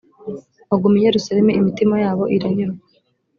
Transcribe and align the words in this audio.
baguma 0.69 0.95
i 0.99 1.05
yerusalemu 1.07 1.51
imitima 1.59 1.95
yabo 2.03 2.23
iranyurwa 2.35 2.85